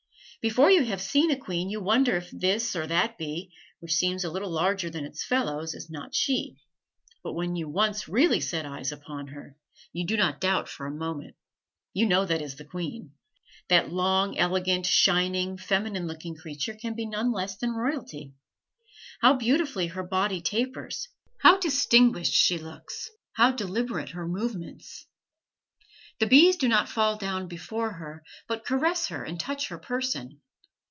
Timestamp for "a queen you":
1.29-1.79